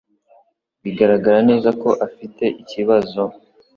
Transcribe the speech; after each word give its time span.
Biragaragara 0.83 1.39
neza 1.49 1.69
ko 1.81 1.89
ufite 2.07 2.45
ikibazo 2.61 3.21